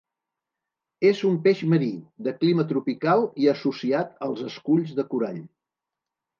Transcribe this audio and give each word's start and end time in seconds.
És 1.09 1.19
un 1.29 1.35
peix 1.43 1.61
marí, 1.73 1.89
de 2.29 2.33
clima 2.41 2.67
tropical 2.73 3.23
i 3.45 3.53
associat 3.55 4.19
als 4.31 4.45
esculls 4.51 4.99
de 5.03 5.09
corall. 5.15 5.41